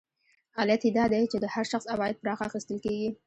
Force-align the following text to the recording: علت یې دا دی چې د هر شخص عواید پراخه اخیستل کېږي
علت 0.59 0.81
یې 0.87 0.91
دا 0.97 1.05
دی 1.13 1.23
چې 1.31 1.37
د 1.39 1.45
هر 1.53 1.65
شخص 1.71 1.85
عواید 1.93 2.17
پراخه 2.21 2.43
اخیستل 2.49 2.77
کېږي 2.85 3.09